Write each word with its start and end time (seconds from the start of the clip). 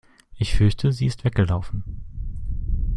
Ich 0.39 0.55
fürchte, 0.55 0.91
sie 0.91 1.05
ist 1.05 1.23
weggelaufen. 1.25 1.83